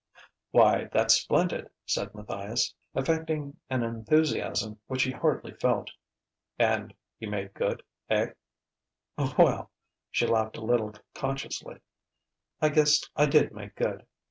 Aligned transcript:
"Why, 0.49 0.85
that's 0.85 1.13
splendid!" 1.13 1.69
said 1.85 2.15
Matthias, 2.15 2.73
affecting 2.95 3.57
an 3.69 3.83
enthusiasm 3.83 4.79
which 4.87 5.03
he 5.03 5.11
hardly 5.11 5.51
felt. 5.53 5.91
"And 6.57 6.95
you 7.19 7.29
made 7.29 7.53
good 7.53 7.83
eh?" 8.09 8.31
"Well" 9.37 9.69
she 10.09 10.25
laughed 10.25 10.57
a 10.57 10.65
little 10.65 10.93
consciously 11.13 11.81
"I 12.59 12.69
guess 12.69 13.07
I 13.15 13.27
did 13.27 13.51
make 13.53 13.75
good. 13.75 14.07